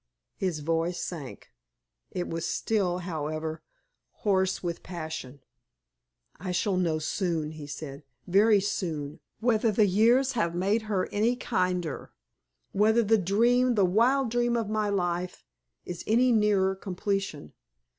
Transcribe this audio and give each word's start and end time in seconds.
His 0.35 0.61
voice 0.61 0.99
sank; 0.99 1.49
it 2.09 2.27
was 2.27 2.47
still, 2.47 2.97
however, 3.05 3.61
hoarse 4.25 4.63
with 4.63 4.81
passion. 4.81 5.41
"I 6.39 6.51
shall 6.51 6.75
know 6.75 6.97
soon," 6.97 7.51
he 7.51 7.67
said, 7.67 8.01
"very 8.25 8.59
soon, 8.61 9.19
whether 9.41 9.71
the 9.71 9.85
years 9.85 10.31
have 10.31 10.55
made 10.55 10.81
her 10.89 11.07
any 11.11 11.35
kinder; 11.35 12.11
whether 12.71 13.03
the 13.03 13.19
dream, 13.19 13.75
the 13.75 13.85
wild 13.85 14.31
dream 14.31 14.57
of 14.57 14.69
my 14.71 14.89
life, 14.89 15.45
is 15.85 16.03
any 16.07 16.31
nearer 16.31 16.73
completion. 16.75 17.53